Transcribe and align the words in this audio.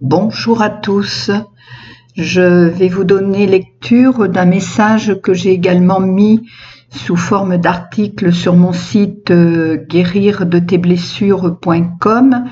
Bonjour 0.00 0.62
à 0.62 0.70
tous. 0.70 1.30
Je 2.16 2.40
vais 2.40 2.88
vous 2.88 3.04
donner 3.04 3.46
lecture 3.46 4.30
d'un 4.30 4.46
message 4.46 5.20
que 5.22 5.34
j'ai 5.34 5.50
également 5.50 6.00
mis 6.00 6.48
sous 6.88 7.16
forme 7.16 7.58
d'article 7.58 8.32
sur 8.32 8.56
mon 8.56 8.72
site 8.72 9.30
euh, 9.30 9.76
guérir-de-tes-blessures.com 9.76 12.44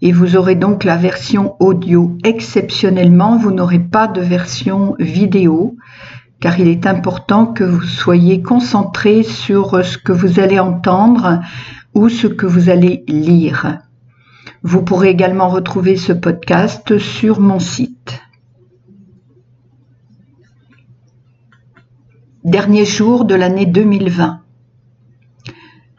et 0.00 0.12
vous 0.12 0.36
aurez 0.36 0.54
donc 0.54 0.84
la 0.84 0.96
version 0.96 1.56
audio. 1.58 2.16
Exceptionnellement, 2.22 3.36
vous 3.36 3.50
n'aurez 3.50 3.80
pas 3.80 4.06
de 4.06 4.20
version 4.20 4.94
vidéo 5.00 5.74
car 6.38 6.60
il 6.60 6.68
est 6.68 6.86
important 6.86 7.46
que 7.46 7.64
vous 7.64 7.82
soyez 7.82 8.42
concentré 8.42 9.24
sur 9.24 9.84
ce 9.84 9.98
que 9.98 10.12
vous 10.12 10.38
allez 10.38 10.60
entendre 10.60 11.40
ou 11.94 12.08
ce 12.08 12.28
que 12.28 12.46
vous 12.46 12.70
allez 12.70 13.02
lire. 13.08 13.80
Vous 14.68 14.82
pourrez 14.82 15.10
également 15.10 15.48
retrouver 15.48 15.96
ce 15.96 16.12
podcast 16.12 16.98
sur 16.98 17.38
mon 17.38 17.60
site. 17.60 18.20
Dernier 22.42 22.84
jour 22.84 23.26
de 23.26 23.36
l'année 23.36 23.66
2020. 23.66 24.40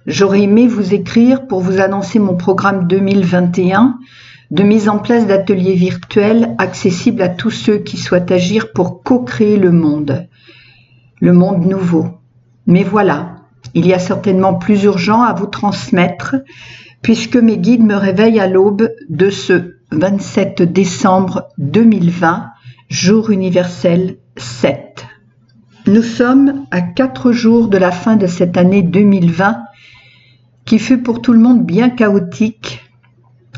J'aurais 0.05 0.41
aimé 0.41 0.67
vous 0.67 0.93
écrire 0.93 1.47
pour 1.47 1.61
vous 1.61 1.79
annoncer 1.79 2.19
mon 2.19 2.35
programme 2.35 2.89
2021 2.89 3.99
de 4.51 4.63
mise 4.63 4.89
en 4.89 4.99
place 4.99 5.25
d'ateliers 5.25 5.75
virtuels 5.75 6.53
accessibles 6.57 7.21
à 7.21 7.29
tous 7.29 7.51
ceux 7.51 7.77
qui 7.77 7.95
souhaitent 7.95 8.31
agir 8.33 8.73
pour 8.73 9.01
co-créer 9.01 9.55
le 9.55 9.71
monde, 9.71 10.27
le 11.21 11.31
monde 11.31 11.65
nouveau. 11.65 12.19
Mais 12.65 12.83
voilà, 12.83 13.37
il 13.73 13.87
y 13.87 13.93
a 13.93 13.99
certainement 13.99 14.55
plus 14.55 14.83
urgent 14.83 15.21
à 15.21 15.31
vous 15.31 15.47
transmettre 15.47 16.35
puisque 17.01 17.37
mes 17.37 17.57
guides 17.57 17.83
me 17.83 17.95
réveillent 17.95 18.39
à 18.39 18.47
l'aube 18.47 18.89
de 19.09 19.29
ce 19.29 19.75
27 19.91 20.61
décembre 20.63 21.47
2020, 21.57 22.47
jour 22.89 23.29
universel 23.29 24.17
7. 24.35 25.05
Nous 25.87 26.03
sommes 26.03 26.65
à 26.71 26.81
quatre 26.81 27.31
jours 27.31 27.69
de 27.69 27.77
la 27.77 27.91
fin 27.91 28.17
de 28.17 28.27
cette 28.27 28.57
année 28.57 28.81
2020 28.81 29.63
qui 30.65 30.79
fut 30.79 31.01
pour 31.01 31.21
tout 31.21 31.31
le 31.31 31.39
monde 31.39 31.65
bien 31.65 31.89
chaotique 31.89 32.81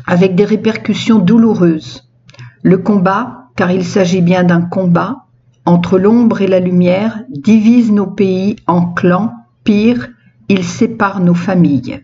avec 0.06 0.34
des 0.36 0.44
répercussions 0.44 1.18
douloureuses. 1.18 2.08
Le 2.62 2.78
combat, 2.78 3.48
car 3.56 3.72
il 3.72 3.84
s'agit 3.84 4.22
bien 4.22 4.44
d'un 4.44 4.62
combat, 4.62 5.26
entre 5.66 5.98
l'ombre 5.98 6.40
et 6.40 6.46
la 6.46 6.60
lumière, 6.60 7.20
divise 7.28 7.90
nos 7.90 8.06
pays 8.06 8.56
en 8.66 8.86
clans, 8.86 9.34
pire, 9.64 10.08
il 10.48 10.64
sépare 10.64 11.20
nos 11.20 11.34
familles. 11.34 12.00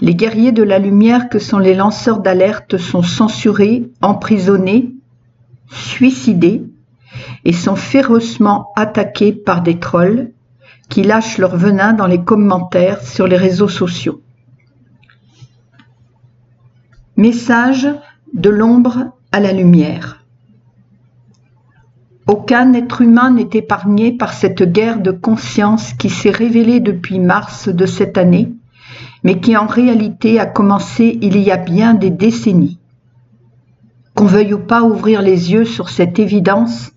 Les 0.00 0.14
guerriers 0.14 0.52
de 0.52 0.62
la 0.62 0.78
lumière 0.78 1.28
que 1.28 1.38
sont 1.38 1.58
les 1.58 1.74
lanceurs 1.74 2.20
d'alerte 2.20 2.78
sont 2.78 3.02
censurés, 3.02 3.90
emprisonnés, 4.00 4.94
suicidés 5.70 6.64
et 7.44 7.52
sont 7.52 7.76
férocement 7.76 8.72
attaqués 8.76 9.32
par 9.32 9.62
des 9.62 9.78
trolls 9.78 10.32
qui 10.88 11.02
lâchent 11.02 11.38
leur 11.38 11.54
venin 11.54 11.92
dans 11.92 12.06
les 12.06 12.22
commentaires 12.22 13.02
sur 13.02 13.26
les 13.26 13.36
réseaux 13.36 13.68
sociaux. 13.68 14.22
Message 17.16 17.86
de 18.32 18.48
l'ombre 18.48 19.12
à 19.32 19.40
la 19.40 19.52
lumière. 19.52 20.24
Aucun 22.26 22.72
être 22.72 23.02
humain 23.02 23.32
n'est 23.32 23.50
épargné 23.52 24.12
par 24.12 24.32
cette 24.32 24.62
guerre 24.62 25.00
de 25.00 25.10
conscience 25.10 25.92
qui 25.92 26.08
s'est 26.08 26.30
révélée 26.30 26.80
depuis 26.80 27.18
mars 27.18 27.68
de 27.68 27.86
cette 27.86 28.16
année 28.16 28.54
mais 29.22 29.40
qui 29.40 29.56
en 29.56 29.66
réalité 29.66 30.38
a 30.38 30.46
commencé 30.46 31.18
il 31.20 31.38
y 31.38 31.50
a 31.50 31.56
bien 31.56 31.94
des 31.94 32.10
décennies. 32.10 32.78
Qu'on 34.14 34.24
veuille 34.24 34.54
ou 34.54 34.58
pas 34.58 34.82
ouvrir 34.82 35.22
les 35.22 35.52
yeux 35.52 35.64
sur 35.64 35.88
cette 35.88 36.18
évidence, 36.18 36.92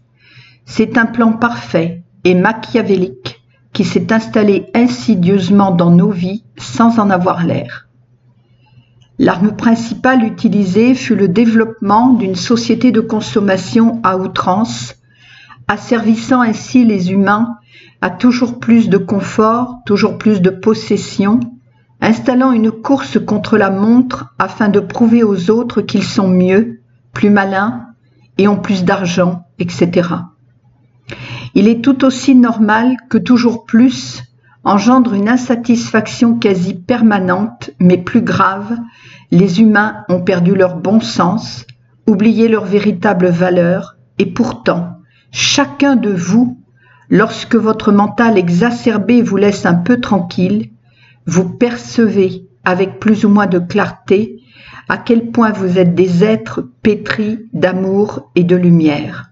c'est 0.66 0.98
un 0.98 1.06
plan 1.06 1.34
parfait 1.34 2.04
et 2.24 2.36
machiavélique 2.36 3.42
qui 3.74 3.84
s'est 3.84 4.14
installé 4.14 4.68
insidieusement 4.74 5.72
dans 5.72 5.92
nos 5.92 6.12
vies 6.12 6.44
sans 6.58 7.00
en 7.00 7.10
avoir 7.10 7.44
l'air. 7.46 7.88
L'arme 9.20 9.56
principale 9.56 10.24
utilisée 10.24 10.96
fut 10.96 11.16
le 11.16 11.28
développement 11.28 12.14
d'une 12.14 12.36
société 12.36 12.92
de 12.92 13.00
consommation 13.00 14.00
à 14.04 14.18
outrance, 14.18 14.96
asservissant 15.68 16.42
ainsi 16.42 16.84
les 16.86 17.12
humains 17.12 17.58
à 18.02 18.10
toujours 18.10 18.60
plus 18.60 18.90
de 18.90 18.98
confort, 18.98 19.78
toujours 19.86 20.18
plus 20.18 20.42
de 20.42 20.50
possession, 20.50 21.40
installant 22.04 22.52
une 22.52 22.70
course 22.70 23.18
contre 23.18 23.58
la 23.58 23.70
montre 23.72 24.36
afin 24.38 24.68
de 24.68 24.82
prouver 24.82 25.24
aux 25.24 25.50
autres 25.50 25.82
qu'ils 25.82 26.04
sont 26.04 26.28
mieux, 26.28 26.82
plus 27.14 27.30
malins 27.30 27.88
et 28.38 28.50
ont 28.50 28.58
plus 28.58 28.84
d'argent, 28.84 29.46
etc. 29.58 30.10
Il 31.56 31.70
est 31.70 31.82
tout 31.82 32.04
aussi 32.04 32.36
normal 32.36 32.98
que 33.10 33.18
toujours 33.18 33.66
plus 33.66 34.22
engendre 34.66 35.14
une 35.14 35.30
insatisfaction 35.30 36.38
quasi 36.38 36.74
permanente, 36.74 37.72
mais 37.80 37.98
plus 37.98 38.22
grave, 38.22 38.78
les 39.32 39.62
humains 39.62 40.04
ont 40.10 40.22
perdu 40.22 40.56
leur 40.56 40.76
bon 40.76 41.00
sens, 41.00 41.66
oublié 42.06 42.50
leur 42.50 42.66
véritable 42.66 43.28
valeur, 43.28 43.96
et 44.20 44.26
pourtant, 44.26 44.98
chacun 45.32 45.96
de 45.96 46.12
vous, 46.12 46.60
lorsque 47.10 47.56
votre 47.56 47.94
mental 47.94 48.38
exacerbé 48.38 49.22
vous 49.22 49.38
laisse 49.38 49.66
un 49.66 49.76
peu 49.76 50.02
tranquille, 50.02 50.70
vous 51.26 51.50
percevez 51.50 52.48
avec 52.64 53.00
plus 53.00 53.26
ou 53.26 53.30
moins 53.30 53.48
de 53.48 53.60
clarté 53.60 54.42
à 54.90 54.98
quel 54.98 55.32
point 55.32 55.52
vous 55.52 55.78
êtes 55.78 55.96
des 55.96 56.24
êtres 56.24 56.70
pétris 56.82 57.40
d'amour 57.54 58.32
et 58.36 58.44
de 58.44 58.56
lumière. 58.56 59.32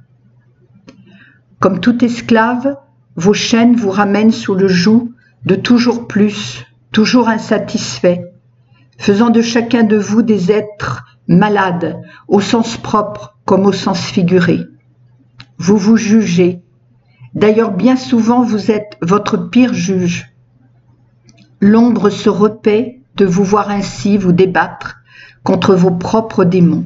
Comme 1.60 1.80
tout 1.80 2.04
esclave, 2.04 2.78
vos 3.16 3.34
chaînes 3.34 3.76
vous 3.76 3.92
ramènent 3.92 4.32
sous 4.32 4.56
le 4.56 4.68
joug 4.68 5.12
de 5.46 5.56
toujours 5.56 6.08
plus, 6.08 6.66
toujours 6.92 7.30
insatisfait, 7.30 8.34
faisant 8.98 9.30
de 9.30 9.42
chacun 9.42 9.84
de 9.84 9.98
vous 9.98 10.22
des 10.22 10.52
êtres 10.52 11.04
malades, 11.28 12.02
au 12.28 12.40
sens 12.40 12.78
propre 12.78 13.38
comme 13.46 13.66
au 13.66 13.74
sens 13.74 14.00
figuré. 14.00 14.60
Vous 15.58 15.78
vous 15.78 15.98
jugez. 15.98 16.62
D'ailleurs, 17.34 17.72
bien 17.72 17.96
souvent, 17.96 18.44
vous 18.44 18.72
êtes 18.72 18.98
votre 19.02 19.38
pire 19.38 19.74
juge 19.74 20.31
L'ombre 21.64 22.10
se 22.10 22.28
repaît 22.28 23.02
de 23.18 23.26
vous 23.26 23.44
voir 23.44 23.70
ainsi 23.70 24.18
vous 24.18 24.32
débattre 24.32 24.98
contre 25.44 25.76
vos 25.76 25.92
propres 25.92 26.44
démons. 26.44 26.86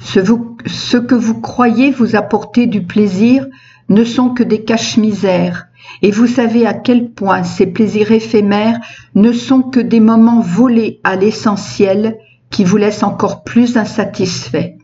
Ce, 0.00 0.96
que 0.96 1.14
vous 1.14 1.38
croyez 1.38 1.90
vous 1.90 2.16
apporter 2.16 2.66
du 2.66 2.84
plaisir 2.84 3.46
ne 3.90 4.02
sont 4.02 4.30
que 4.30 4.42
des 4.42 4.64
caches-misères, 4.64 5.66
et 6.00 6.10
vous 6.10 6.26
savez 6.26 6.66
à 6.66 6.72
quel 6.72 7.10
point 7.10 7.42
ces 7.42 7.66
plaisirs 7.66 8.12
éphémères 8.12 8.80
ne 9.14 9.32
sont 9.32 9.60
que 9.60 9.80
des 9.80 10.00
moments 10.00 10.40
volés 10.40 10.98
à 11.04 11.14
l'essentiel 11.14 12.16
qui 12.48 12.64
vous 12.64 12.78
laissent 12.78 13.02
encore 13.02 13.44
plus 13.44 13.76
insatisfait. 13.76 14.78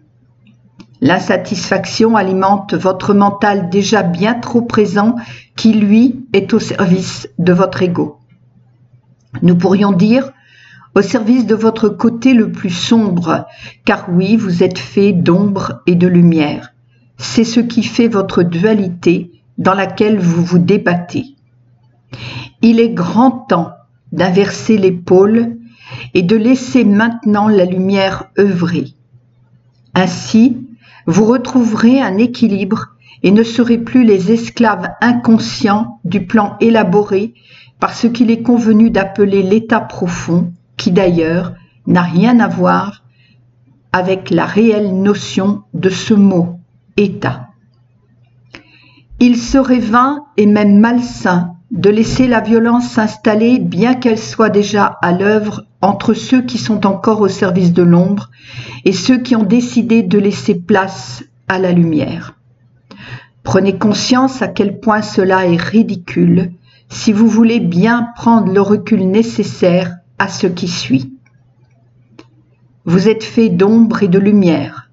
L'insatisfaction 1.00 2.15
alimente 2.15 2.75
votre 2.75 3.15
mental 3.15 3.71
déjà 3.71 4.03
bien 4.03 4.34
trop 4.34 4.61
présent 4.61 5.15
qui, 5.56 5.72
lui, 5.72 6.26
est 6.34 6.53
au 6.53 6.59
service 6.59 7.26
de 7.38 7.55
votre 7.55 7.82
ego. 7.82 8.19
Nous 9.42 9.56
pourrions 9.56 9.92
dire 9.92 10.32
au 10.94 11.02
service 11.02 11.46
de 11.46 11.54
votre 11.54 11.88
côté 11.88 12.34
le 12.34 12.52
plus 12.52 12.70
sombre, 12.70 13.46
car 13.84 14.06
oui, 14.10 14.36
vous 14.36 14.62
êtes 14.62 14.78
fait 14.78 15.12
d'ombre 15.12 15.82
et 15.86 15.96
de 15.96 16.06
lumière. 16.06 16.72
C'est 17.16 17.44
ce 17.44 17.60
qui 17.60 17.82
fait 17.82 18.08
votre 18.08 18.42
dualité 18.42 19.32
dans 19.58 19.74
laquelle 19.74 20.18
vous 20.18 20.44
vous 20.44 20.58
débattez. 20.58 21.24
Il 22.62 22.80
est 22.80 22.90
grand 22.90 23.30
temps 23.30 23.72
d'inverser 24.12 24.78
l'épaule 24.78 25.56
et 26.14 26.22
de 26.22 26.36
laisser 26.36 26.84
maintenant 26.84 27.48
la 27.48 27.64
lumière 27.64 28.30
œuvrer. 28.38 28.94
Ainsi, 29.94 30.66
vous 31.06 31.25
retrouverez 31.25 32.00
un 32.00 32.19
équilibre 32.19 32.94
et 33.22 33.30
ne 33.30 33.42
serez 33.42 33.78
plus 33.78 34.04
les 34.04 34.32
esclaves 34.32 34.90
inconscients 35.00 36.00
du 36.04 36.26
plan 36.26 36.56
élaboré 36.60 37.34
par 37.81 37.94
ce 37.94 38.06
qu'il 38.06 38.31
est 38.31 38.43
convenu 38.43 38.91
d'appeler 38.91 39.43
l'état 39.43 39.81
profond, 39.81 40.53
qui 40.76 40.91
d'ailleurs 40.91 41.53
n'a 41.87 42.03
rien 42.03 42.41
à 42.41 42.49
voir 42.49 43.05
avec 43.93 44.31
la 44.31 44.47
réelle 44.47 44.94
notion 44.94 45.62
de 45.75 45.88
ce 45.88 46.15
mot 46.15 46.59
état. 46.97 47.49
Il 49.21 49.37
serait 49.37 49.79
vain 49.79 50.25
et 50.37 50.47
même 50.47 50.79
malsain 50.79 51.55
de 51.71 51.91
laisser 51.91 52.26
la 52.26 52.41
violence 52.41 52.88
s'installer 52.88 53.59
bien 53.59 53.94
qu'elle 53.94 54.19
soit 54.19 54.50
déjà 54.50 54.85
à 55.03 55.12
l'œuvre 55.12 55.67
entre 55.81 56.15
ceux 56.15 56.43
qui 56.43 56.59
sont 56.59 56.87
encore 56.87 57.21
au 57.21 57.29
service 57.29 57.73
de 57.73 57.82
l'ombre 57.82 58.31
et 58.85 58.93
ceux 58.93 59.19
qui 59.19 59.37
ont 59.37 59.43
décidé 59.44 60.03
de 60.03 60.19
laisser 60.19 60.55
place 60.55 61.25
à 61.49 61.59
la 61.59 61.73
lumière. 61.73 62.38
Prenez 63.43 63.76
conscience 63.76 64.41
à 64.41 64.49
quel 64.49 64.81
point 64.81 65.03
cela 65.03 65.47
est 65.47 65.61
ridicule 65.61 66.53
si 66.88 67.12
vous 67.12 67.28
voulez 67.28 67.60
bien 67.60 68.08
prendre 68.16 68.52
le 68.52 68.60
recul 68.60 69.08
nécessaire 69.08 69.96
à 70.19 70.28
ce 70.28 70.46
qui 70.46 70.69
suit. 70.69 71.12
vous 72.84 73.08
êtes 73.08 73.25
fait 73.25 73.48
d'ombre 73.48 74.02
et 74.02 74.08
de 74.08 74.19
lumière. 74.19 74.90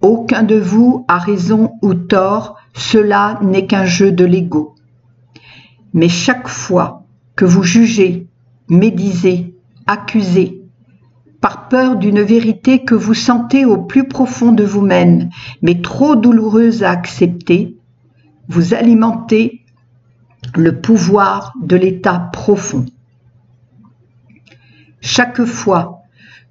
Aucun 0.00 0.44
de 0.44 0.56
vous 0.56 1.04
a 1.08 1.18
raison 1.18 1.72
ou 1.82 1.94
tort, 1.94 2.56
cela 2.74 3.38
n'est 3.42 3.66
qu'un 3.66 3.84
jeu 3.84 4.12
de 4.12 4.24
l'ego. 4.24 4.74
Mais 5.92 6.08
chaque 6.08 6.46
fois 6.46 7.06
que 7.34 7.44
vous 7.44 7.64
jugez, 7.64 8.28
médisez, 8.68 9.56
accusez, 9.86 10.62
par 11.40 11.68
peur 11.68 11.96
d'une 11.96 12.22
vérité 12.22 12.84
que 12.84 12.94
vous 12.94 13.14
sentez 13.14 13.64
au 13.64 13.78
plus 13.78 14.06
profond 14.06 14.52
de 14.52 14.64
vous-même, 14.64 15.28
mais 15.62 15.80
trop 15.80 16.16
douloureuse 16.16 16.82
à 16.82 16.90
accepter, 16.90 17.76
vous 18.48 18.74
alimentez 18.74 19.65
le 20.56 20.80
pouvoir 20.80 21.52
de 21.60 21.76
l'état 21.76 22.30
profond. 22.32 22.86
Chaque 25.00 25.44
fois 25.44 26.02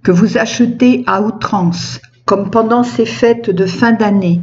que 0.04 0.12
vous 0.12 0.38
achetez 0.38 1.04
à 1.08 1.22
outrance, 1.22 2.00
comme 2.26 2.50
pendant 2.50 2.84
ces 2.84 3.06
fêtes 3.06 3.50
de 3.50 3.66
fin 3.66 3.92
d'année, 3.92 4.42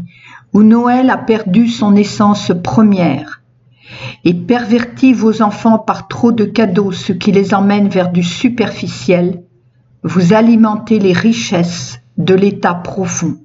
où 0.52 0.62
Noël 0.62 1.10
a 1.10 1.16
perdu 1.16 1.68
son 1.68 1.96
essence 1.96 2.52
première, 2.62 3.42
et 4.24 4.34
pervertit 4.34 5.12
vos 5.12 5.42
enfants 5.42 5.78
par 5.78 6.08
trop 6.08 6.32
de 6.32 6.44
cadeaux, 6.44 6.92
ce 6.92 7.12
qui 7.12 7.32
les 7.32 7.54
emmène 7.54 7.88
vers 7.88 8.10
du 8.10 8.22
superficiel, 8.22 9.42
vous 10.02 10.32
alimentez 10.32 10.98
les 10.98 11.12
richesses 11.12 12.00
de 12.18 12.34
l'état 12.34 12.74
profond. 12.74 13.36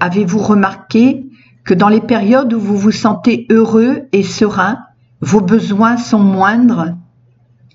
Avez-vous 0.00 0.38
remarqué 0.38 1.27
que 1.68 1.74
dans 1.74 1.90
les 1.90 2.00
périodes 2.00 2.54
où 2.54 2.58
vous 2.58 2.78
vous 2.78 2.92
sentez 2.92 3.46
heureux 3.50 4.08
et 4.12 4.22
serein, 4.22 4.78
vos 5.20 5.42
besoins 5.42 5.98
sont 5.98 6.18
moindres 6.18 6.96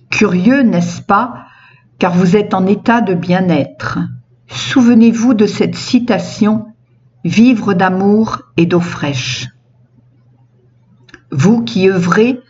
Curieux, 0.10 0.64
n'est-ce 0.64 1.00
pas? 1.00 1.46
Car 2.00 2.12
vous 2.12 2.36
êtes 2.36 2.56
en 2.56 2.66
état 2.66 3.02
de 3.02 3.14
bien-être. 3.14 4.00
Souvenez-vous 4.48 5.36
de 5.36 5.46
cette 5.46 5.76
citation 5.76 6.66
Vivre 7.24 7.76
d'amour 7.76 8.42
et 8.58 8.66
d'eau 8.66 8.80
fraîche. 8.80 9.50
Vous 11.30 11.62
qui 11.62 11.88
œuvrez 11.88 12.42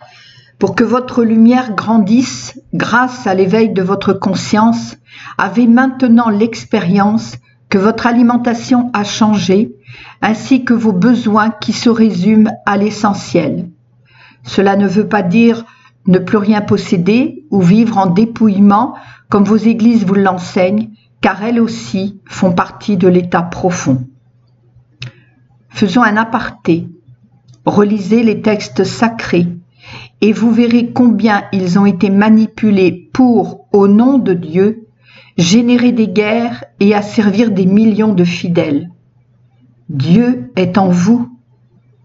pour 0.59 0.75
que 0.75 0.85
votre 0.85 1.25
lumière 1.25 1.75
grandisse 1.75 2.57
grâce 2.73 3.27
à 3.27 3.33
l'éveil 3.33 3.73
de 3.73 3.81
votre 3.81 4.13
conscience, 4.13 4.95
avez 5.37 5.67
maintenant 5.67 6.29
l'expérience 6.29 7.35
que 7.67 7.77
votre 7.77 8.07
alimentation 8.07 8.91
a 8.93 9.03
changé, 9.03 9.75
ainsi 10.21 10.65
que 10.65 10.73
vos 10.73 10.93
besoins 10.93 11.49
qui 11.49 11.73
se 11.73 11.89
résument 11.89 12.51
à 12.65 12.77
l'essentiel. 12.77 13.69
Cela 14.43 14.75
ne 14.75 14.87
veut 14.87 15.07
pas 15.07 15.23
dire 15.23 15.65
ne 16.05 16.19
plus 16.19 16.37
rien 16.37 16.61
posséder 16.61 17.45
ou 17.49 17.61
vivre 17.61 17.97
en 17.97 18.07
dépouillement 18.07 18.95
comme 19.29 19.45
vos 19.45 19.57
églises 19.57 20.05
vous 20.05 20.15
l'enseignent, 20.15 20.89
car 21.21 21.43
elles 21.43 21.59
aussi 21.59 22.19
font 22.25 22.51
partie 22.51 22.97
de 22.97 23.07
l'état 23.07 23.41
profond. 23.41 24.05
Faisons 25.69 26.03
un 26.03 26.17
aparté. 26.17 26.87
Relisez 27.65 28.23
les 28.23 28.41
textes 28.41 28.83
sacrés 28.83 29.47
et 30.21 30.33
vous 30.33 30.51
verrez 30.51 30.91
combien 30.91 31.43
ils 31.51 31.79
ont 31.79 31.85
été 31.85 32.09
manipulés 32.09 33.09
pour, 33.13 33.67
au 33.71 33.87
nom 33.87 34.17
de 34.17 34.33
Dieu, 34.33 34.87
générer 35.37 35.91
des 35.91 36.07
guerres 36.07 36.63
et 36.79 36.93
asservir 36.93 37.51
des 37.51 37.65
millions 37.65 38.13
de 38.13 38.23
fidèles. 38.23 38.92
Dieu 39.93 40.51
est 40.55 40.79
en 40.79 40.89
vous. 40.89 41.29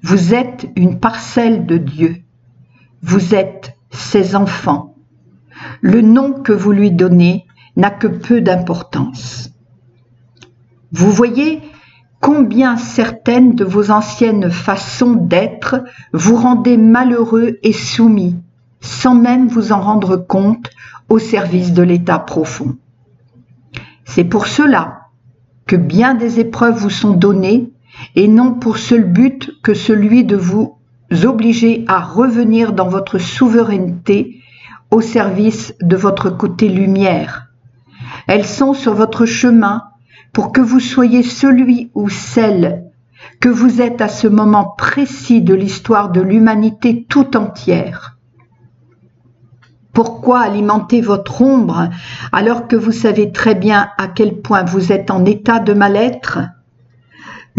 Vous 0.02 0.35
êtes 0.35 0.69
une 0.76 1.00
parcelle 1.00 1.64
de 1.64 1.79
Dieu. 1.79 2.17
Vous 3.00 3.35
êtes 3.35 3.79
ses 3.90 4.37
enfants. 4.37 4.94
Le 5.81 6.02
nom 6.02 6.35
que 6.35 6.52
vous 6.52 6.73
lui 6.73 6.90
donnez 6.90 7.46
n'a 7.76 7.88
que 7.88 8.06
peu 8.06 8.43
d'importance. 8.43 9.52
Vous 10.93 11.11
voyez 11.11 11.62
combien 12.20 12.76
certaines 12.76 13.55
de 13.55 13.64
vos 13.64 13.90
anciennes 13.90 14.50
façons 14.50 15.14
d'être 15.14 15.82
vous 16.12 16.37
rendaient 16.37 16.76
malheureux 16.76 17.58
et 17.62 17.73
soumis, 17.73 18.37
sans 18.82 19.14
même 19.14 19.49
vous 19.49 19.73
en 19.73 19.81
rendre 19.81 20.17
compte, 20.19 20.69
au 21.08 21.19
service 21.19 21.73
de 21.73 21.82
l'état 21.82 22.19
profond. 22.19 22.76
C'est 24.05 24.25
pour 24.25 24.46
cela 24.46 25.06
que 25.64 25.76
bien 25.76 26.14
des 26.14 26.38
épreuves 26.38 26.76
vous 26.76 26.90
sont 26.90 27.12
données 27.12 27.73
et 28.14 28.28
non 28.28 28.54
pour 28.54 28.78
seul 28.78 29.04
but 29.04 29.50
que 29.62 29.74
celui 29.74 30.24
de 30.24 30.36
vous 30.36 30.78
obliger 31.24 31.84
à 31.88 32.00
revenir 32.00 32.72
dans 32.72 32.88
votre 32.88 33.18
souveraineté 33.18 34.40
au 34.90 35.00
service 35.00 35.74
de 35.80 35.96
votre 35.96 36.30
côté 36.30 36.68
lumière. 36.68 37.48
Elles 38.26 38.46
sont 38.46 38.74
sur 38.74 38.94
votre 38.94 39.26
chemin 39.26 39.84
pour 40.32 40.52
que 40.52 40.60
vous 40.60 40.80
soyez 40.80 41.22
celui 41.22 41.90
ou 41.94 42.08
celle 42.08 42.84
que 43.40 43.48
vous 43.48 43.80
êtes 43.80 44.00
à 44.00 44.08
ce 44.08 44.28
moment 44.28 44.74
précis 44.76 45.42
de 45.42 45.54
l'histoire 45.54 46.10
de 46.10 46.20
l'humanité 46.20 47.06
tout 47.08 47.36
entière. 47.36 48.16
Pourquoi 49.92 50.40
alimenter 50.40 51.00
votre 51.00 51.42
ombre 51.42 51.88
alors 52.30 52.68
que 52.68 52.76
vous 52.76 52.92
savez 52.92 53.32
très 53.32 53.54
bien 53.54 53.90
à 53.98 54.06
quel 54.06 54.40
point 54.40 54.62
vous 54.62 54.92
êtes 54.92 55.10
en 55.10 55.24
état 55.24 55.58
de 55.58 55.72
mal-être? 55.72 56.38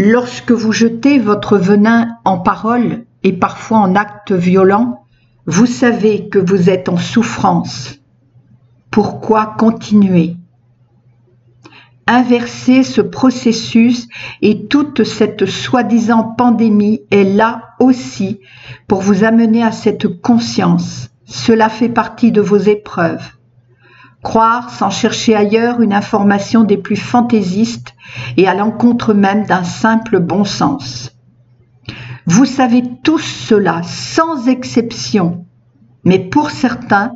Lorsque 0.02 0.50
vous 0.50 0.72
jetez 0.72 1.18
votre 1.18 1.58
venin 1.58 2.16
en 2.24 2.38
paroles 2.38 3.04
et 3.22 3.34
parfois 3.34 3.80
en 3.80 3.94
actes 3.94 4.32
violents, 4.32 5.04
vous 5.44 5.66
savez 5.66 6.30
que 6.30 6.38
vous 6.38 6.70
êtes 6.70 6.88
en 6.88 6.96
souffrance. 6.96 8.00
Pourquoi 8.90 9.54
continuer? 9.58 10.36
Inverser 12.06 12.82
ce 12.82 13.02
processus 13.02 14.08
et 14.40 14.68
toute 14.68 15.04
cette 15.04 15.44
soi-disant 15.44 16.24
pandémie 16.24 17.02
est 17.10 17.24
là 17.24 17.74
aussi 17.78 18.40
pour 18.88 19.02
vous 19.02 19.22
amener 19.22 19.62
à 19.62 19.70
cette 19.70 20.22
conscience 20.22 21.10
cela 21.26 21.68
fait 21.68 21.90
partie 21.90 22.32
de 22.32 22.40
vos 22.40 22.56
épreuves. 22.56 23.22
Croire 24.22 24.70
sans 24.70 24.90
chercher 24.90 25.34
ailleurs 25.34 25.80
une 25.80 25.94
information 25.94 26.62
des 26.62 26.76
plus 26.76 26.96
fantaisistes 26.96 27.94
et 28.36 28.46
à 28.46 28.54
l'encontre 28.54 29.14
même 29.14 29.46
d'un 29.46 29.64
simple 29.64 30.20
bon 30.20 30.44
sens. 30.44 31.12
Vous 32.26 32.44
savez 32.44 32.82
tous 33.02 33.18
cela 33.18 33.82
sans 33.82 34.46
exception, 34.46 35.46
mais 36.04 36.18
pour 36.18 36.50
certains, 36.50 37.12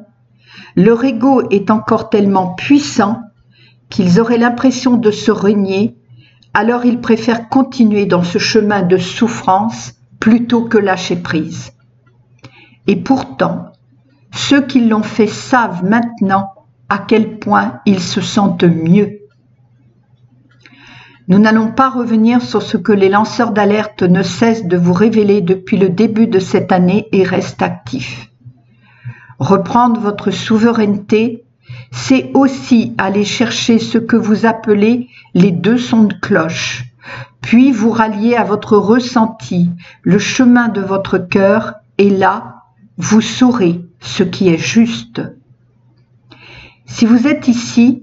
leur 0.77 1.05
ego 1.05 1.43
est 1.51 1.71
encore 1.71 2.09
tellement 2.09 2.55
puissant 2.55 3.21
qu'ils 3.91 4.19
auraient 4.19 4.39
l'impression 4.39 4.97
de 4.97 5.11
se 5.11 5.31
renier, 5.31 5.97
alors 6.55 6.85
ils 6.85 7.01
préfèrent 7.01 7.49
continuer 7.49 8.07
dans 8.07 8.23
ce 8.23 8.39
chemin 8.39 8.83
de 8.83 8.97
souffrance 8.97 9.95
plutôt 10.21 10.65
que 10.65 10.79
lâcher 10.79 11.17
prise. 11.17 11.73
Et 12.87 12.97
pourtant, 12.97 13.73
ceux 14.33 14.63
qui 14.63 14.81
l'ont 14.81 15.03
fait 15.03 15.27
savent 15.27 15.85
maintenant 15.85 16.51
à 16.89 16.99
quel 16.99 17.39
point 17.39 17.81
ils 17.87 18.01
se 18.01 18.21
sentent 18.21 18.65
mieux. 18.65 19.21
Nous 21.27 21.39
n'allons 21.39 21.73
pas 21.73 21.89
revenir 21.89 22.43
sur 22.43 22.61
ce 22.61 22.77
que 22.77 22.93
les 22.93 23.09
lanceurs 23.09 23.53
d'alerte 23.53 24.03
ne 24.03 24.23
cessent 24.23 24.67
de 24.67 24.77
vous 24.77 24.93
révéler 24.93 25.41
depuis 25.41 25.79
le 25.79 25.89
début 25.89 26.27
de 26.27 26.39
cette 26.39 26.71
année 26.71 27.09
et 27.13 27.23
restent 27.23 27.63
actifs. 27.63 28.31
Reprendre 29.39 30.01
votre 30.01 30.31
souveraineté, 30.31 31.45
c'est 31.91 32.31
aussi 32.35 32.95
aller 32.99 33.25
chercher 33.25 33.79
ce 33.79 33.97
que 33.97 34.17
vous 34.17 34.45
appelez 34.45 35.09
les 35.33 35.51
deux 35.51 35.79
sons 35.79 36.05
de 36.05 36.15
cloche, 36.15 36.85
puis 37.41 37.73
vous 37.73 37.91
rallier 37.91 38.37
à 38.37 38.45
votre 38.45 38.77
ressenti, 38.77 39.71
le 40.03 40.19
chemin 40.19 40.69
de 40.69 40.83
votre 40.83 41.17
cœur, 41.17 41.75
et 41.97 42.11
là, 42.11 42.63
vous 42.99 43.23
saurez 43.23 43.81
ce 44.01 44.23
qui 44.23 44.49
est 44.49 44.59
juste. 44.59 45.23
Si 46.87 47.07
vous 47.07 47.27
êtes 47.27 47.49
ici, 47.49 48.03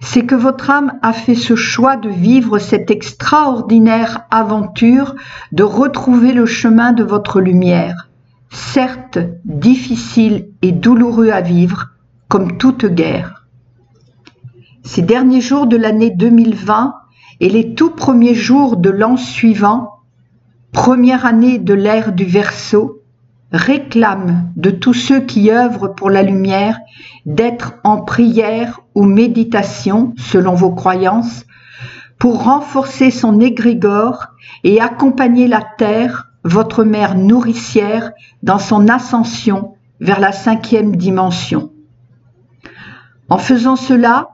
c'est 0.00 0.26
que 0.26 0.34
votre 0.34 0.70
âme 0.70 0.98
a 1.02 1.12
fait 1.12 1.34
ce 1.34 1.56
choix 1.56 1.96
de 1.96 2.08
vivre 2.08 2.58
cette 2.58 2.90
extraordinaire 2.90 4.26
aventure, 4.30 5.14
de 5.52 5.62
retrouver 5.62 6.32
le 6.32 6.46
chemin 6.46 6.92
de 6.92 7.04
votre 7.04 7.40
lumière, 7.40 8.08
certes 8.50 9.18
difficile 9.44 10.48
et 10.62 10.72
douloureux 10.72 11.30
à 11.30 11.40
vivre, 11.40 11.90
comme 12.28 12.58
toute 12.58 12.86
guerre. 12.86 13.46
Ces 14.84 15.02
derniers 15.02 15.40
jours 15.40 15.66
de 15.66 15.76
l'année 15.76 16.10
2020 16.10 16.94
et 17.40 17.48
les 17.48 17.74
tout 17.74 17.90
premiers 17.90 18.34
jours 18.34 18.76
de 18.76 18.90
l'an 18.90 19.16
suivant, 19.16 20.00
première 20.72 21.24
année 21.24 21.58
de 21.58 21.74
l'ère 21.74 22.12
du 22.12 22.24
Verseau, 22.24 23.01
réclame 23.52 24.50
de 24.56 24.70
tous 24.70 24.94
ceux 24.94 25.20
qui 25.20 25.50
œuvrent 25.50 25.94
pour 25.94 26.10
la 26.10 26.22
lumière 26.22 26.78
d'être 27.26 27.74
en 27.84 27.98
prière 27.98 28.80
ou 28.94 29.04
méditation, 29.04 30.14
selon 30.16 30.54
vos 30.54 30.72
croyances, 30.72 31.44
pour 32.18 32.44
renforcer 32.44 33.10
son 33.10 33.40
égrégore 33.40 34.28
et 34.64 34.80
accompagner 34.80 35.48
la 35.48 35.62
terre, 35.76 36.28
votre 36.44 36.84
mère 36.84 37.14
nourricière, 37.16 38.12
dans 38.42 38.58
son 38.58 38.88
ascension 38.88 39.74
vers 40.00 40.20
la 40.20 40.32
cinquième 40.32 40.96
dimension. 40.96 41.70
En 43.28 43.38
faisant 43.38 43.76
cela, 43.76 44.30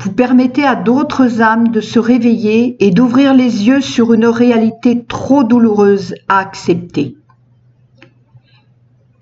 vous 0.00 0.12
permettez 0.12 0.64
à 0.64 0.76
d'autres 0.76 1.42
âmes 1.42 1.68
de 1.68 1.80
se 1.80 1.98
réveiller 1.98 2.76
et 2.84 2.90
d'ouvrir 2.90 3.34
les 3.34 3.66
yeux 3.66 3.80
sur 3.80 4.12
une 4.12 4.26
réalité 4.26 5.04
trop 5.04 5.42
douloureuse 5.44 6.14
à 6.28 6.38
accepter. 6.38 7.16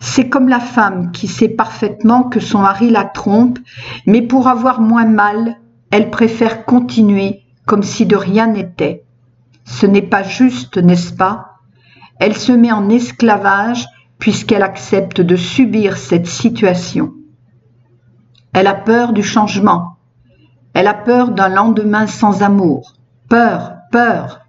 C'est 0.09 0.29
comme 0.29 0.49
la 0.49 0.61
femme 0.61 1.11
qui 1.11 1.27
sait 1.27 1.49
parfaitement 1.49 2.23
que 2.23 2.39
son 2.39 2.61
mari 2.61 2.91
la 2.91 3.05
trompe, 3.05 3.59
mais 4.07 4.23
pour 4.23 4.47
avoir 4.47 4.81
moins 4.81 5.05
mal, 5.05 5.57
elle 5.91 6.11
préfère 6.11 6.65
continuer 6.65 7.43
comme 7.67 7.83
si 7.83 8.07
de 8.07 8.15
rien 8.15 8.47
n'était. 8.47 9.05
Ce 9.65 9.85
n'est 9.85 10.09
pas 10.09 10.23
juste, 10.23 10.79
n'est-ce 10.79 11.13
pas? 11.13 11.57
Elle 12.21 12.37
se 12.37 12.53
met 12.53 12.71
en 12.71 12.89
esclavage 12.89 13.85
puisqu'elle 14.19 14.63
accepte 14.63 15.21
de 15.21 15.37
subir 15.37 15.99
cette 15.99 16.29
situation. 16.29 17.13
Elle 18.55 18.69
a 18.69 18.75
peur 18.75 19.13
du 19.13 19.25
changement, 19.25 19.97
elle 20.73 20.87
a 20.87 20.95
peur 20.95 21.31
d'un 21.31 21.49
lendemain 21.49 22.07
sans 22.07 22.43
amour. 22.43 22.95
Peur, 23.29 23.75
peur. 23.91 24.41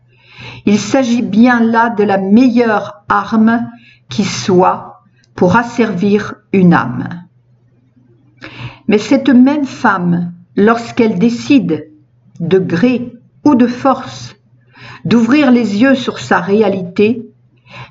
Il 0.66 0.80
s'agit 0.80 1.24
bien 1.24 1.62
là 1.62 1.90
de 1.90 2.04
la 2.04 2.20
meilleure 2.20 3.04
arme 3.10 3.68
qui 4.08 4.24
soit 4.24 4.97
pour 5.38 5.56
asservir 5.56 6.34
une 6.51 6.74
âme. 6.74 7.08
Mais 8.88 8.98
cette 8.98 9.29
même 9.29 9.65
femme, 9.65 10.34
lorsqu'elle 10.56 11.20
décide, 11.20 11.91
de 12.39 12.58
gré 12.58 13.13
ou 13.46 13.53
de 13.53 13.67
force, 13.67 14.36
d'ouvrir 15.06 15.51
les 15.51 15.77
yeux 15.77 15.94
sur 15.94 16.17
sa 16.17 16.39
réalité, 16.39 17.29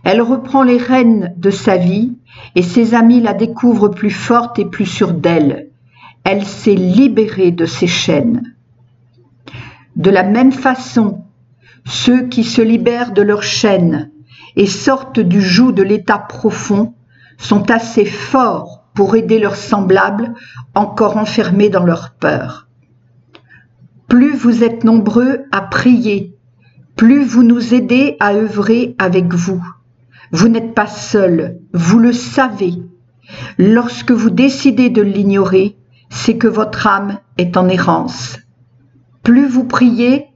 elle 0.02 0.20
reprend 0.20 0.64
les 0.64 0.76
rênes 0.76 1.34
de 1.36 1.50
sa 1.50 1.76
vie 1.76 2.18
et 2.56 2.62
ses 2.62 2.94
amis 2.94 3.20
la 3.20 3.32
découvrent 3.32 3.90
plus 3.90 4.10
forte 4.10 4.58
et 4.58 4.64
plus 4.64 4.86
sûre 4.86 5.14
d'elle, 5.14 5.68
elle 6.24 6.44
s'est 6.44 6.74
libérée 6.74 7.52
de 7.52 7.64
ses 7.64 7.86
chaînes. 7.86 8.56
De 9.94 10.10
la 10.10 10.24
même 10.24 10.52
façon, 10.52 11.22
ceux 11.84 12.26
qui 12.26 12.42
se 12.42 12.60
libèrent 12.60 13.12
de 13.12 13.22
leurs 13.22 13.44
chaînes 13.44 14.10
et 14.56 14.66
sortent 14.66 15.20
du 15.20 15.40
joug 15.40 15.70
de 15.70 15.84
l'état 15.84 16.18
profond 16.18 16.95
sont 17.38 17.70
assez 17.70 18.04
forts 18.04 18.84
pour 18.94 19.14
aider 19.14 19.38
leurs 19.38 19.56
semblables 19.56 20.34
encore 20.74 21.16
enfermés 21.16 21.68
dans 21.68 21.84
leur 21.84 22.12
peur. 22.12 22.66
Plus 24.08 24.34
vous 24.34 24.64
êtes 24.64 24.84
nombreux 24.84 25.44
à 25.52 25.60
prier, 25.60 26.34
plus 26.96 27.24
vous 27.24 27.42
nous 27.42 27.74
aidez 27.74 28.16
à 28.20 28.32
œuvrer 28.32 28.94
avec 28.98 29.34
vous. 29.34 29.62
Vous 30.32 30.48
n'êtes 30.48 30.74
pas 30.74 30.86
seul, 30.86 31.58
vous 31.72 31.98
le 31.98 32.12
savez. 32.12 32.74
Lorsque 33.58 34.12
vous 34.12 34.30
décidez 34.30 34.88
de 34.88 35.02
l'ignorer, 35.02 35.76
c'est 36.08 36.36
que 36.36 36.46
votre 36.46 36.86
âme 36.86 37.18
est 37.38 37.56
en 37.56 37.68
errance. 37.68 38.38
Plus 39.22 39.46
vous 39.46 39.64
priez, 39.64 40.26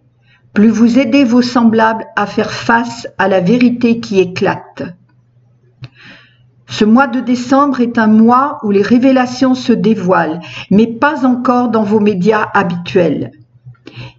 plus 0.52 0.68
vous 0.68 0.98
aidez 0.98 1.24
vos 1.24 1.42
semblables 1.42 2.04
à 2.16 2.26
faire 2.26 2.50
face 2.50 3.08
à 3.18 3.28
la 3.28 3.40
vérité 3.40 4.00
qui 4.00 4.18
éclate. 4.18 4.82
Ce 6.70 6.84
mois 6.84 7.08
de 7.08 7.20
décembre 7.20 7.80
est 7.80 7.98
un 7.98 8.06
mois 8.06 8.58
où 8.62 8.70
les 8.70 8.80
révélations 8.80 9.54
se 9.56 9.72
dévoilent, 9.72 10.40
mais 10.70 10.86
pas 10.86 11.26
encore 11.26 11.68
dans 11.68 11.82
vos 11.82 11.98
médias 11.98 12.48
habituels. 12.54 13.32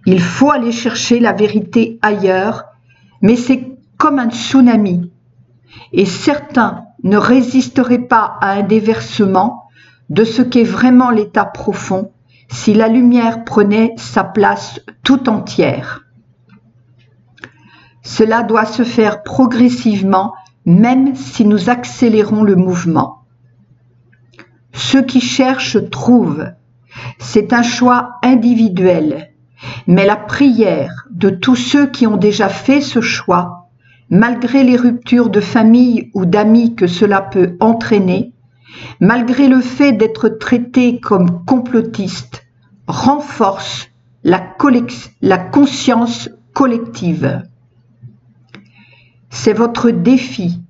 Il 0.04 0.20
faut 0.20 0.50
aller 0.50 0.70
chercher 0.70 1.18
la 1.18 1.32
vérité 1.32 1.98
ailleurs, 2.02 2.64
mais 3.22 3.36
c'est 3.36 3.78
comme 3.96 4.18
un 4.18 4.30
tsunami. 4.30 5.10
Et 5.92 6.04
certains 6.04 6.84
ne 7.02 7.16
résisteraient 7.16 8.06
pas 8.06 8.36
à 8.42 8.52
un 8.52 8.62
déversement 8.62 9.64
de 10.10 10.22
ce 10.22 10.42
qu'est 10.42 10.62
vraiment 10.62 11.10
l'état 11.10 11.46
profond 11.46 12.12
si 12.50 12.74
la 12.74 12.88
lumière 12.88 13.44
prenait 13.44 13.94
sa 13.96 14.24
place 14.24 14.78
tout 15.02 15.30
entière. 15.30 16.04
Cela 18.02 18.42
doit 18.42 18.66
se 18.66 18.82
faire 18.82 19.22
progressivement 19.22 20.34
même 20.64 21.14
si 21.14 21.44
nous 21.44 21.70
accélérons 21.70 22.42
le 22.42 22.56
mouvement. 22.56 23.24
Ceux 24.72 25.02
qui 25.02 25.20
cherchent 25.20 25.90
trouvent. 25.90 26.46
C'est 27.18 27.52
un 27.52 27.62
choix 27.62 28.16
individuel, 28.22 29.32
mais 29.86 30.06
la 30.06 30.16
prière 30.16 31.06
de 31.10 31.30
tous 31.30 31.56
ceux 31.56 31.86
qui 31.86 32.06
ont 32.06 32.16
déjà 32.16 32.48
fait 32.48 32.80
ce 32.80 33.00
choix, 33.00 33.68
malgré 34.10 34.62
les 34.62 34.76
ruptures 34.76 35.30
de 35.30 35.40
famille 35.40 36.10
ou 36.14 36.26
d'amis 36.26 36.74
que 36.74 36.86
cela 36.86 37.22
peut 37.22 37.56
entraîner, 37.60 38.34
malgré 39.00 39.48
le 39.48 39.60
fait 39.60 39.92
d'être 39.92 40.28
traité 40.28 41.00
comme 41.00 41.44
complotiste, 41.44 42.44
renforce 42.86 43.88
la, 44.24 44.54
la 45.22 45.38
conscience 45.38 46.28
collective. 46.52 47.42
C'est 49.34 49.54
votre 49.54 49.90
défi, 49.90 50.60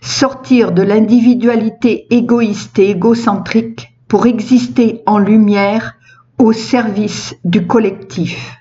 sortir 0.00 0.70
de 0.70 0.80
l'individualité 0.80 2.06
égoïste 2.14 2.78
et 2.78 2.90
égocentrique 2.90 3.92
pour 4.08 4.26
exister 4.26 5.02
en 5.06 5.18
lumière 5.18 5.96
au 6.38 6.52
service 6.52 7.34
du 7.44 7.66
collectif. 7.66 8.56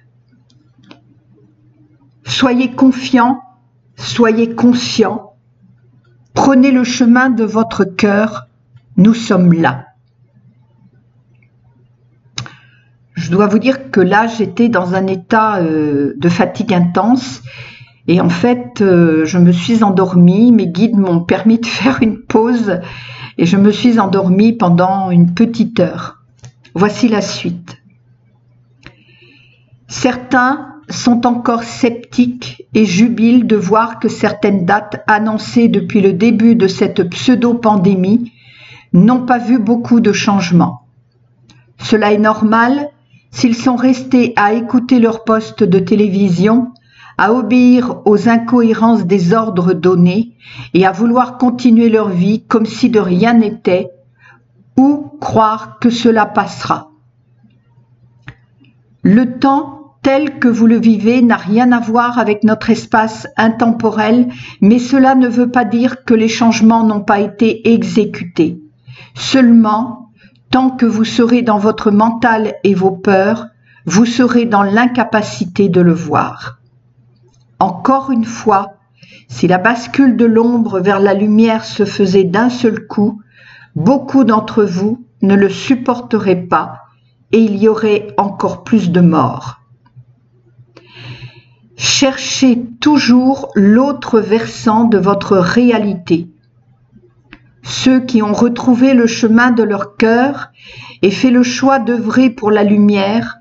Soyez 2.26 2.72
confiants, 2.72 3.40
soyez 3.96 4.56
conscients, 4.56 5.36
prenez 6.34 6.72
le 6.72 6.84
chemin 6.84 7.30
de 7.30 7.44
votre 7.44 7.86
cœur 7.86 8.48
nous 8.98 9.14
sommes 9.14 9.54
là. 9.54 9.86
Je 13.14 13.30
dois 13.30 13.48
vous 13.48 13.60
dire 13.60 13.92
que 13.92 14.02
là, 14.02 14.26
j'étais 14.28 14.70
dans 14.70 14.96
un 14.96 15.06
état 15.08 15.58
euh, 15.58 16.14
de 16.18 16.30
fatigue 16.30 16.74
intense 16.74 17.42
et 18.08 18.22
en 18.22 18.30
fait, 18.30 18.82
euh, 18.82 19.26
je 19.26 19.38
me 19.38 19.52
suis 19.52 19.84
endormie. 19.84 20.52
Mes 20.52 20.68
guides 20.68 20.98
m'ont 20.98 21.22
permis 21.22 21.60
de 21.60 21.66
faire 21.66 22.00
une 22.02 22.22
pause 22.22 22.80
et 23.38 23.46
je 23.46 23.58
me 23.58 23.72
suis 23.72 24.00
endormie 24.00 24.54
pendant 24.54 25.12
une 25.12 25.34
petite 25.34 25.80
heure. 25.80 26.24
Voici 26.74 27.08
la 27.08 27.22
suite. 27.22 27.78
Certains 29.88 30.74
sont 30.90 31.26
encore 31.26 31.64
sceptiques 31.64 32.68
et 32.74 32.86
jubilent 32.86 33.48
de 33.48 33.56
voir 33.56 34.00
que 34.00 34.08
certaines 34.08 34.66
dates 34.66 35.04
annoncées 35.08 35.68
depuis 35.68 36.02
le 36.02 36.14
début 36.14 36.56
de 36.56 36.68
cette 36.68 37.10
pseudo-pandémie 37.10 38.32
n'ont 38.94 39.26
pas 39.26 39.40
vu 39.40 39.58
beaucoup 39.58 40.00
de 40.00 40.14
changements. 40.14 40.84
Cela 41.80 42.14
est 42.14 42.20
normal 42.20 42.90
s'ils 43.32 43.56
sont 43.56 43.76
restés 43.76 44.34
à 44.36 44.54
écouter 44.54 45.00
leur 45.00 45.24
poste 45.24 45.64
de 45.64 45.80
télévision, 45.80 46.72
à 47.18 47.34
obéir 47.34 48.02
aux 48.06 48.30
incohérences 48.30 49.06
des 49.06 49.34
ordres 49.34 49.74
donnés 49.74 50.34
et 50.74 50.86
à 50.86 50.92
vouloir 50.92 51.38
continuer 51.38 51.90
leur 51.90 52.10
vie 52.10 52.44
comme 52.44 52.66
si 52.66 52.90
de 52.90 53.00
rien 53.00 53.34
n'était, 53.34 53.90
ou 54.78 55.12
croire 55.22 55.80
que 55.80 55.90
cela 55.90 56.26
passera. 56.26 56.92
Le 59.04 59.38
temps 59.40 59.76
tel 60.06 60.38
que 60.38 60.48
vous 60.48 60.68
le 60.68 60.80
vivez 60.80 61.24
n'a 61.24 61.36
rien 61.36 61.72
à 61.72 61.80
voir 61.80 62.20
avec 62.20 62.44
notre 62.44 62.70
espace 62.70 63.28
intemporel, 63.38 64.28
mais 64.62 64.78
cela 64.78 65.16
ne 65.16 65.28
veut 65.28 65.50
pas 65.50 65.66
dire 65.66 66.04
que 66.06 66.14
les 66.14 66.28
changements 66.28 66.84
n'ont 66.84 67.02
pas 67.02 67.20
été 67.20 67.74
exécutés. 67.74 68.62
Seulement, 69.16 70.12
tant 70.52 70.70
que 70.70 70.86
vous 70.86 71.06
serez 71.06 71.42
dans 71.42 71.58
votre 71.58 71.90
mental 71.90 72.54
et 72.64 72.76
vos 72.76 72.92
peurs, 72.92 73.48
vous 73.86 74.06
serez 74.06 74.46
dans 74.46 74.62
l'incapacité 74.62 75.70
de 75.70 75.82
le 75.82 75.94
voir. 75.94 76.60
Encore 77.60 78.12
une 78.12 78.26
fois, 78.26 78.74
si 79.28 79.48
la 79.48 79.58
bascule 79.58 80.18
de 80.18 80.26
l'ombre 80.26 80.80
vers 80.80 81.00
la 81.00 81.14
lumière 81.14 81.66
se 81.66 81.86
faisait 81.86 82.24
d'un 82.24 82.50
seul 82.50 82.88
coup, 82.88 83.22
beaucoup 83.76 84.24
d'entre 84.24 84.64
vous 84.64 85.06
ne 85.22 85.36
le 85.36 85.50
supporteraient 85.50 86.44
pas 86.44 86.82
et 87.32 87.40
il 87.40 87.58
y 87.58 87.68
aurait 87.68 88.08
encore 88.18 88.64
plus 88.64 88.92
de 88.92 89.02
morts. 89.02 89.62
Cherchez 91.78 92.64
toujours 92.80 93.52
l'autre 93.56 94.20
versant 94.20 94.86
de 94.86 94.98
votre 94.98 95.38
réalité 95.38 96.30
ceux 97.66 98.00
qui 98.00 98.22
ont 98.22 98.34
retrouvé 98.34 98.94
le 98.94 99.08
chemin 99.08 99.50
de 99.50 99.64
leur 99.64 99.98
cœur 99.98 100.52
et 101.02 101.10
fait 101.10 101.32
le 101.32 101.42
choix 101.42 101.80
d'œuvrer 101.80 102.30
pour 102.30 102.52
la 102.52 102.64
lumière 102.64 103.40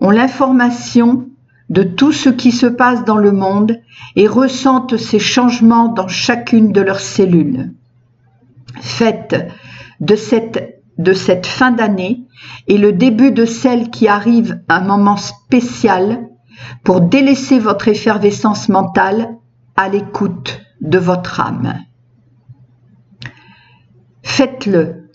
ont 0.00 0.10
l'information 0.10 1.28
de 1.68 1.82
tout 1.82 2.12
ce 2.12 2.28
qui 2.28 2.52
se 2.52 2.66
passe 2.66 3.04
dans 3.04 3.16
le 3.16 3.32
monde 3.32 3.80
et 4.14 4.28
ressentent 4.28 4.96
ces 4.96 5.18
changements 5.18 5.88
dans 5.88 6.08
chacune 6.08 6.72
de 6.72 6.80
leurs 6.80 7.00
cellules. 7.00 7.72
Faites 8.80 9.50
de 10.00 10.16
cette, 10.16 10.82
de 10.98 11.12
cette 11.12 11.46
fin 11.46 11.72
d'année 11.72 12.22
et 12.68 12.78
le 12.78 12.92
début 12.92 13.32
de 13.32 13.44
celle 13.44 13.90
qui 13.90 14.08
arrive 14.08 14.60
un 14.68 14.80
moment 14.80 15.16
spécial 15.16 16.28
pour 16.84 17.00
délaisser 17.00 17.58
votre 17.58 17.88
effervescence 17.88 18.68
mentale 18.68 19.36
à 19.76 19.88
l'écoute 19.88 20.60
de 20.80 20.98
votre 20.98 21.40
âme. 21.40 21.80
Faites-le 24.22 25.10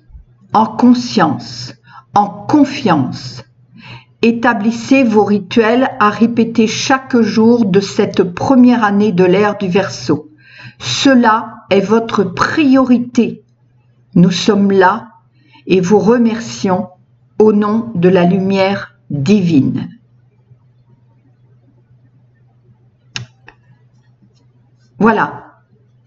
en 0.53 0.65
conscience, 0.65 1.73
en 2.13 2.27
confiance, 2.27 3.43
établissez 4.21 5.03
vos 5.03 5.23
rituels 5.23 5.89
à 5.99 6.09
répéter 6.09 6.67
chaque 6.67 7.19
jour 7.19 7.65
de 7.65 7.79
cette 7.79 8.23
première 8.23 8.83
année 8.83 9.11
de 9.11 9.23
l'ère 9.23 9.57
du 9.57 9.67
Verseau. 9.67 10.29
Cela 10.79 11.65
est 11.69 11.81
votre 11.81 12.23
priorité. 12.23 13.43
Nous 14.15 14.31
sommes 14.31 14.71
là 14.71 15.09
et 15.67 15.81
vous 15.81 15.99
remercions 15.99 16.89
au 17.39 17.53
nom 17.53 17.91
de 17.95 18.09
la 18.09 18.25
lumière 18.25 18.95
divine. 19.09 19.89
Voilà. 24.99 25.45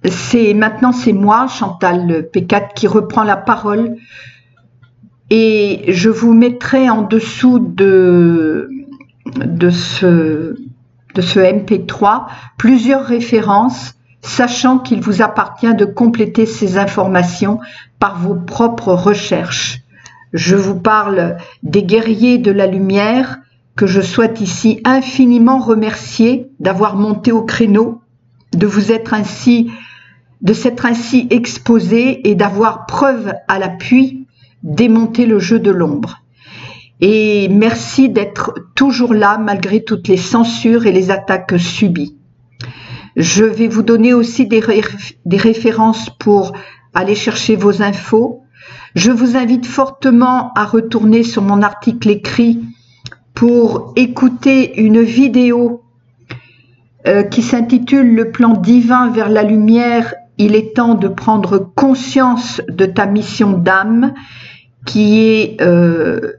C'est 0.06 0.54
maintenant 0.54 0.92
c'est 0.92 1.14
moi, 1.14 1.46
Chantal 1.48 2.28
P4, 2.32 2.74
qui 2.74 2.86
reprend 2.86 3.24
la 3.24 3.36
parole 3.36 3.96
et 5.30 5.84
je 5.88 6.10
vous 6.10 6.32
mettrai 6.32 6.90
en 6.90 7.02
dessous 7.02 7.58
de, 7.58 8.68
ce, 9.70 10.56
ce 11.16 11.38
MP3 11.40 12.26
plusieurs 12.58 13.04
références, 13.04 13.94
sachant 14.20 14.78
qu'il 14.78 15.00
vous 15.00 15.22
appartient 15.22 15.74
de 15.74 15.84
compléter 15.84 16.46
ces 16.46 16.78
informations 16.78 17.60
par 17.98 18.18
vos 18.18 18.34
propres 18.34 18.92
recherches. 18.92 19.80
Je 20.32 20.56
vous 20.56 20.78
parle 20.78 21.36
des 21.62 21.82
guerriers 21.82 22.38
de 22.38 22.50
la 22.50 22.66
lumière 22.66 23.38
que 23.76 23.86
je 23.86 24.00
souhaite 24.00 24.40
ici 24.40 24.80
infiniment 24.84 25.58
remercier 25.58 26.50
d'avoir 26.60 26.96
monté 26.96 27.32
au 27.32 27.42
créneau 27.42 28.00
de 28.52 28.66
vous 28.66 28.92
être 28.92 29.14
ainsi, 29.14 29.70
de 30.42 30.52
s'être 30.52 30.86
ainsi 30.86 31.26
exposé 31.30 32.28
et 32.28 32.34
d'avoir 32.34 32.86
preuve 32.86 33.34
à 33.48 33.58
l'appui 33.58 34.23
démonter 34.64 35.26
le 35.26 35.38
jeu 35.38 35.60
de 35.60 35.70
l'ombre. 35.70 36.22
Et 37.00 37.48
merci 37.48 38.08
d'être 38.08 38.54
toujours 38.74 39.14
là 39.14 39.38
malgré 39.38 39.84
toutes 39.84 40.08
les 40.08 40.16
censures 40.16 40.86
et 40.86 40.92
les 40.92 41.10
attaques 41.10 41.54
subies. 41.58 42.16
Je 43.14 43.44
vais 43.44 43.68
vous 43.68 43.82
donner 43.82 44.14
aussi 44.14 44.46
des, 44.46 44.62
des 45.24 45.36
références 45.36 46.10
pour 46.18 46.54
aller 46.94 47.14
chercher 47.14 47.54
vos 47.54 47.82
infos. 47.82 48.42
Je 48.96 49.12
vous 49.12 49.36
invite 49.36 49.66
fortement 49.66 50.52
à 50.54 50.64
retourner 50.64 51.22
sur 51.22 51.42
mon 51.42 51.62
article 51.62 52.08
écrit 52.08 52.60
pour 53.34 53.92
écouter 53.96 54.80
une 54.80 55.02
vidéo 55.02 55.82
euh, 57.06 57.22
qui 57.22 57.42
s'intitule 57.42 58.14
Le 58.14 58.30
plan 58.30 58.54
divin 58.54 59.10
vers 59.10 59.28
la 59.28 59.42
lumière, 59.42 60.14
il 60.38 60.54
est 60.54 60.74
temps 60.74 60.94
de 60.94 61.08
prendre 61.08 61.58
conscience 61.58 62.62
de 62.68 62.86
ta 62.86 63.06
mission 63.06 63.52
d'âme, 63.52 64.14
qui 64.84 65.20
est 65.20 65.60
euh, 65.60 66.34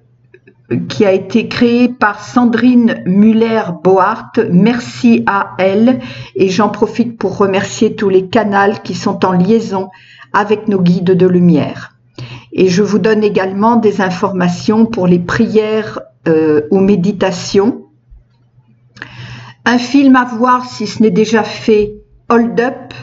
qui 0.89 1.05
a 1.05 1.11
été 1.11 1.47
créée 1.47 1.89
par 1.89 2.23
Sandrine 2.23 3.03
Muller-Bohart. 3.05 4.33
Merci 4.51 5.23
à 5.27 5.55
elle 5.59 5.99
et 6.35 6.49
j'en 6.49 6.69
profite 6.69 7.17
pour 7.17 7.37
remercier 7.37 7.95
tous 7.95 8.09
les 8.09 8.27
canaux 8.27 8.73
qui 8.83 8.95
sont 8.95 9.25
en 9.25 9.31
liaison 9.31 9.89
avec 10.33 10.67
nos 10.67 10.81
guides 10.81 11.11
de 11.11 11.27
lumière. 11.27 11.95
Et 12.51 12.67
je 12.67 12.81
vous 12.81 12.99
donne 12.99 13.23
également 13.23 13.75
des 13.75 14.01
informations 14.01 14.85
pour 14.85 15.05
les 15.05 15.19
prières 15.19 15.99
euh, 16.27 16.61
ou 16.71 16.79
méditations 16.79 17.85
un 19.65 19.79
film 19.79 20.15
à 20.15 20.25
voir 20.25 20.65
si 20.65 20.85
ce 20.85 21.01
n'est 21.01 21.11
déjà 21.11 21.43
fait, 21.43 21.95
Hold 22.29 22.59
Up. 22.59 22.93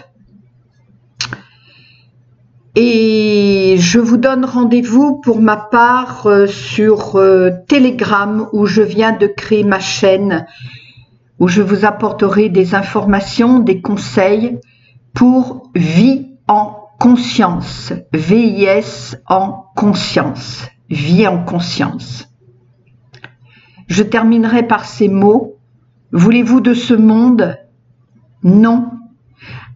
Et 2.76 3.51
je 3.82 3.98
vous 3.98 4.16
donne 4.16 4.44
rendez-vous 4.44 5.16
pour 5.16 5.40
ma 5.40 5.56
part 5.56 6.28
euh, 6.28 6.46
sur 6.46 7.16
euh, 7.16 7.50
Telegram 7.66 8.48
où 8.52 8.64
je 8.64 8.80
viens 8.80 9.10
de 9.10 9.26
créer 9.26 9.64
ma 9.64 9.80
chaîne 9.80 10.46
où 11.40 11.48
je 11.48 11.62
vous 11.62 11.84
apporterai 11.84 12.48
des 12.48 12.76
informations, 12.76 13.58
des 13.58 13.82
conseils 13.82 14.60
pour 15.14 15.72
vie 15.74 16.28
en 16.46 16.76
conscience, 17.00 17.92
VIS 18.12 19.16
en 19.26 19.64
conscience, 19.74 20.68
vie 20.88 21.26
en 21.26 21.42
conscience. 21.42 22.28
Je 23.88 24.04
terminerai 24.04 24.62
par 24.62 24.84
ces 24.84 25.08
mots. 25.08 25.56
Voulez-vous 26.12 26.60
de 26.60 26.72
ce 26.72 26.94
monde? 26.94 27.58
Non. 28.44 28.92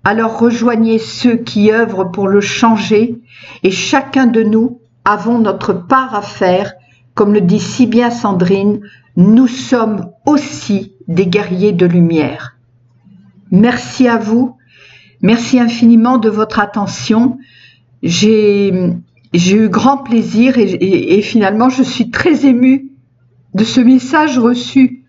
Alors 0.08 0.38
rejoignez 0.38 1.00
ceux 1.00 1.34
qui 1.34 1.72
œuvrent 1.72 2.12
pour 2.12 2.28
le 2.28 2.40
changer 2.40 3.20
et 3.64 3.72
chacun 3.72 4.28
de 4.28 4.44
nous 4.44 4.80
avons 5.04 5.40
notre 5.40 5.72
part 5.72 6.14
à 6.14 6.22
faire. 6.22 6.74
Comme 7.14 7.34
le 7.34 7.40
dit 7.40 7.58
si 7.58 7.88
bien 7.88 8.10
Sandrine, 8.10 8.82
nous 9.16 9.48
sommes 9.48 10.12
aussi 10.24 10.92
des 11.08 11.26
guerriers 11.26 11.72
de 11.72 11.86
lumière. 11.86 12.56
Merci 13.50 14.06
à 14.06 14.16
vous. 14.16 14.56
Merci 15.22 15.58
infiniment 15.58 16.18
de 16.18 16.28
votre 16.28 16.60
attention. 16.60 17.38
J'ai 18.04 18.72
eu 19.34 19.68
grand 19.68 19.98
plaisir 20.04 20.54
et, 20.56 21.20
finalement 21.20 21.68
je 21.68 21.82
suis 21.82 22.12
très 22.12 22.46
émue 22.46 22.92
de 23.54 23.64
ce 23.64 23.80
message 23.80 24.38
reçu 24.38 25.04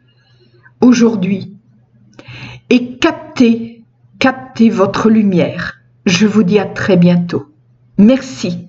aujourd'hui 0.82 1.54
et 2.72 2.98
captez, 2.98 3.77
captez 4.20 4.70
votre 4.70 5.10
lumière. 5.10 5.80
Je 6.06 6.26
vous 6.26 6.44
dis 6.44 6.60
à 6.60 6.66
très 6.66 6.98
bientôt. 6.98 7.48
Merci. 7.98 8.67